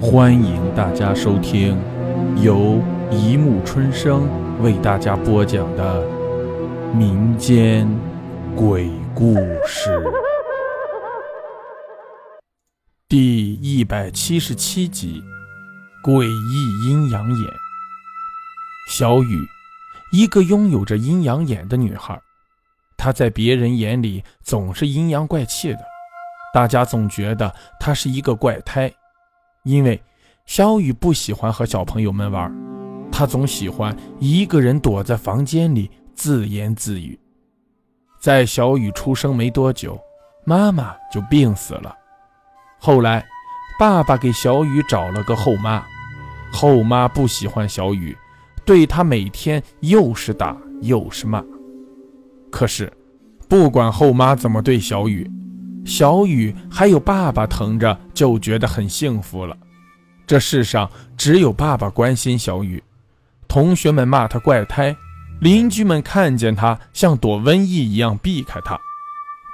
[0.00, 1.76] 欢迎大家收听
[2.40, 4.28] 由一木春生
[4.62, 6.06] 为大家播讲的
[6.94, 7.84] 民间
[8.54, 9.34] 鬼故
[9.66, 10.00] 事
[13.08, 15.20] 第一百七十七集
[16.08, 17.36] 《诡异阴阳眼》。
[18.88, 19.44] 小雨，
[20.12, 22.16] 一个拥有着阴阳眼的女孩，
[22.96, 25.80] 她在别人眼里总是阴阳怪气的，
[26.54, 28.92] 大家总觉得她是一个怪胎。
[29.68, 30.00] 因为
[30.46, 32.50] 小雨不喜欢和小朋友们玩，
[33.12, 37.20] 他总喜欢一个人躲在房间里自言自语。
[38.18, 40.00] 在小雨出生没多久，
[40.46, 41.94] 妈妈就病死了。
[42.78, 43.22] 后来，
[43.78, 45.84] 爸爸给小雨找了个后妈，
[46.50, 48.16] 后妈不喜欢小雨，
[48.64, 51.44] 对他每天又是打又是骂。
[52.50, 52.90] 可是，
[53.50, 55.30] 不管后妈怎么对小雨，
[55.88, 59.56] 小雨还有爸爸疼着，就觉得很幸福了。
[60.26, 62.82] 这世上只有爸爸关心小雨，
[63.48, 64.94] 同学们骂他怪胎，
[65.40, 68.78] 邻居们看见他像躲瘟疫一样避开他。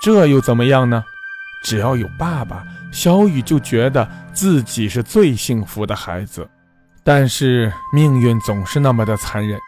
[0.00, 1.02] 这又怎么样呢？
[1.64, 6.48] 只要有爸爸，小雨就觉得自己是最幸福的孩子。
[7.02, 9.58] 但是命运总是那么的残忍，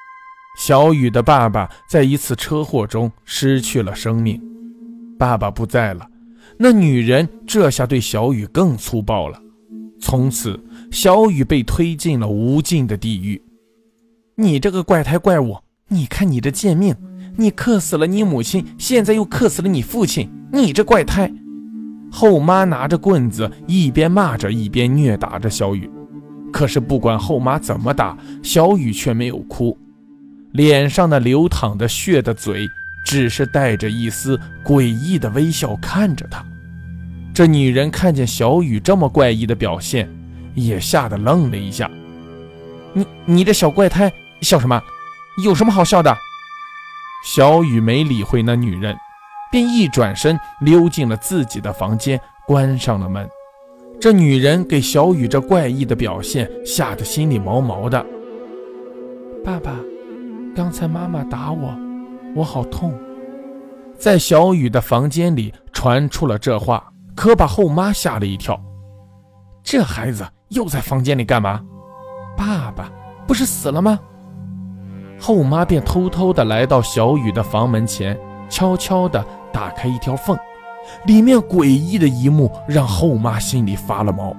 [0.56, 4.40] 小雨的爸爸在一次车祸中失去了生命，
[5.18, 6.06] 爸爸不在了。
[6.58, 9.40] 那女人这下对小雨更粗暴了，
[10.00, 10.58] 从此
[10.90, 13.40] 小雨被推进了无尽的地狱。
[14.36, 15.56] 你这个怪胎怪物，
[15.88, 16.94] 你看你这贱命，
[17.36, 21.32] 你克死了你母亲，现在又克死了你父亲，你这怪胎！
[22.10, 25.90] 后妈拿着棍子一边骂着，一边虐打着小雨。
[26.52, 29.78] 可是不管后妈怎么打，小雨却没有哭，
[30.52, 32.68] 脸上那流淌的血的嘴，
[33.04, 36.44] 只是带着一丝诡异的微笑看着他。
[37.34, 40.08] 这女人看见小雨这么怪异的表现，
[40.54, 41.90] 也吓得愣了一下。
[42.92, 44.80] 你你这小怪胎笑什么？
[45.42, 46.14] 有什么好笑的？
[47.24, 48.94] 小雨没理会那女人，
[49.50, 53.26] 便一转身溜进了自己的房间，关上了门。
[54.00, 58.04] 这女人给小雨这怪异的表现吓得心里毛毛的。
[59.44, 59.76] 爸爸，
[60.54, 61.74] 刚才妈妈打我，
[62.34, 62.92] 我好痛。
[63.98, 66.88] 在小雨的房间里传出了这话。
[67.14, 68.58] 可把后妈吓了一跳，
[69.62, 71.62] 这孩子又在房间里干嘛？
[72.38, 72.90] 爸爸
[73.26, 74.00] 不是死了吗？
[75.20, 78.18] 后妈便偷偷的来到小雨的房门前，
[78.48, 79.22] 悄悄的
[79.52, 80.34] 打开一条缝，
[81.04, 84.34] 里面诡异的一幕让后妈心里发了毛。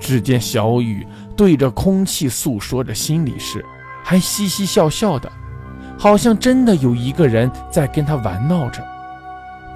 [0.00, 1.06] 只见小雨
[1.36, 3.64] 对着空气诉说着心里事，
[4.02, 5.30] 还嘻嘻笑笑的，
[6.02, 8.82] 好像真的有一个人在跟他玩闹着。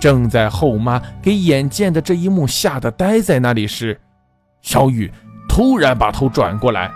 [0.01, 3.97] 正在后妈给眼见的这一幕吓得呆在那里时，
[4.61, 5.09] 小雨
[5.49, 6.91] 突然把头转过来，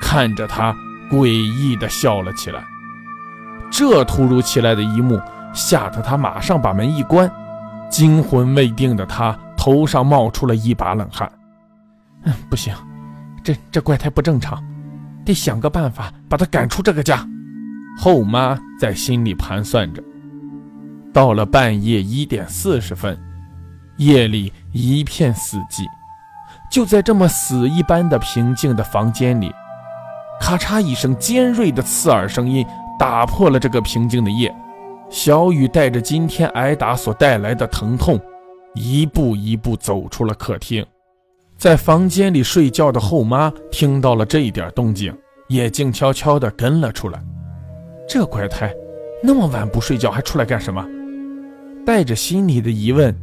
[0.00, 0.74] 看着他
[1.12, 2.60] 诡异的笑了起来。
[3.70, 5.20] 这突如其来的一幕
[5.54, 7.30] 吓得他马上把门一关，
[7.88, 11.30] 惊魂未定的他头上冒出了一把冷汗。
[12.24, 12.74] 嗯，不行，
[13.44, 14.60] 这这怪胎不正常，
[15.24, 17.24] 得想个办法把他赶出这个家。
[17.98, 20.02] 后妈在心里盘算着。
[21.12, 23.18] 到了半夜一点四十分，
[23.98, 25.84] 夜里一片死寂。
[26.70, 29.52] 就在这么死一般的平静的房间里，
[30.40, 32.66] 咔嚓一声尖锐的刺耳声音
[32.98, 34.54] 打破了这个平静的夜。
[35.10, 38.18] 小雨带着今天挨打所带来的疼痛，
[38.74, 40.84] 一步一步走出了客厅。
[41.58, 45.14] 在房间里睡觉的后妈听到了这一点动静，
[45.48, 47.22] 也静悄悄地跟了出来。
[48.12, 48.70] 这怪胎，
[49.22, 50.86] 那么晚不睡觉还出来干什么？
[51.86, 53.16] 带着心里的疑问，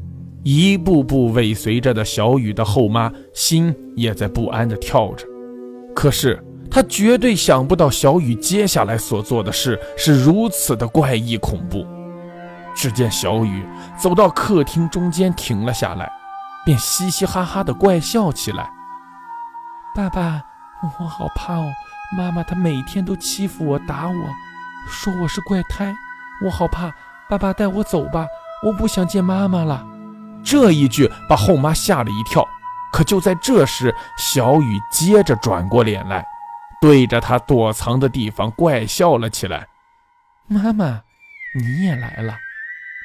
[0.44, 5.27] 一步步尾随着的小雨的后妈心也在不安地跳着。
[5.94, 11.85] 可是她绝对想不到小雨接下来所做的事是如此的怪异恐怖。
[12.73, 13.63] 只见小雨
[13.95, 16.11] 走到客厅中间停了下来，
[16.66, 18.67] 便嘻嘻哈哈地怪笑起来
[19.95, 20.41] ：“爸爸，
[20.81, 21.71] 我好怕哦！
[22.18, 24.13] 妈妈她每天都欺负我、打我，
[24.87, 25.95] 说我是怪胎，
[26.45, 26.93] 我好怕。
[27.29, 28.25] 爸爸带我走吧。”
[28.61, 29.87] 我不想见妈妈了，
[30.43, 32.45] 这一句把后妈吓了一跳。
[32.91, 36.25] 可就在这时，小雨接着转过脸来，
[36.81, 39.65] 对着她躲藏的地方怪笑了起来
[40.45, 41.03] ：“妈妈，
[41.57, 42.35] 你也来了，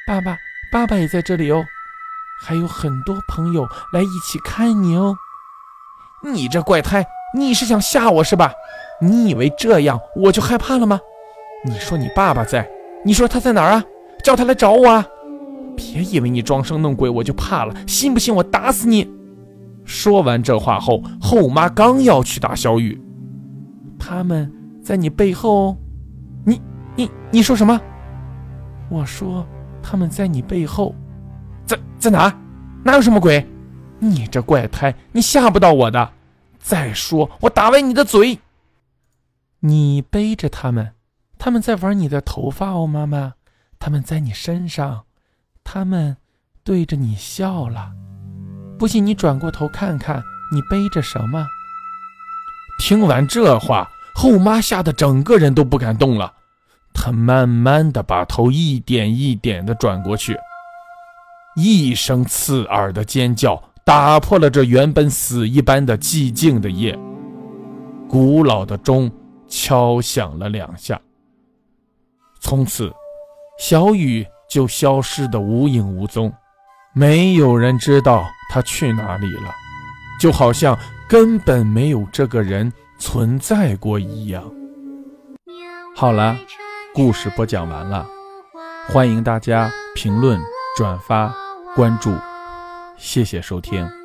[0.05, 0.37] 爸爸，
[0.69, 1.63] 爸爸也在这里哦，
[2.41, 5.15] 还有很多朋友来一起看你哦。
[6.21, 8.51] 你这怪胎，你是想吓我是吧？
[8.99, 10.99] 你以为这样我就害怕了吗？
[11.65, 12.67] 你说你爸爸在，
[13.03, 13.83] 你说他在哪儿啊？
[14.23, 15.05] 叫他来找我啊！”
[15.75, 19.11] 别以为你装神弄鬼我就怕了，信不信我打死你？
[19.83, 22.99] 说完这话后，后妈刚要去打小雨，
[23.99, 24.51] 他们
[24.81, 25.77] 在你背后，
[26.43, 26.61] 你
[26.95, 27.79] 你你说什么？
[28.89, 29.45] 我说
[29.83, 30.95] 他们在你背后，
[31.65, 32.35] 在在哪？
[32.83, 33.45] 哪有什么鬼？
[33.99, 36.11] 你这怪胎，你吓不到我的。
[36.57, 38.39] 再说我打歪你的嘴。
[39.59, 40.91] 你背着他们，
[41.45, 43.33] 他们在玩你的头发哦，妈妈，
[43.77, 45.03] 他们在你身上，
[45.63, 46.17] 他们
[46.63, 47.91] 对着你笑了。
[48.79, 51.45] 不信你转过头看看，你背着什么？
[52.79, 56.33] 听完这话，后妈吓得整个人都不敢动了。
[56.95, 60.35] 她慢慢的把头一点一点的转过去，
[61.55, 66.97] 一声刺耳的尖叫打破了这原本死一般的寂静的夜。
[68.09, 69.11] 古老的钟
[69.47, 70.99] 敲响了两下，
[72.45, 72.93] 从此，
[73.57, 76.31] 小雨就消失的无影无踪。
[76.93, 79.51] 没有人知道他去哪里了，
[80.19, 80.77] 就好像
[81.09, 84.43] 根本没有这个人存在过一样。
[85.95, 86.37] 好了，
[86.93, 88.07] 故事播讲完了，
[88.89, 90.39] 欢迎大家评论、
[90.77, 91.33] 转发、
[91.75, 92.13] 关注，
[92.95, 94.04] 谢谢收听。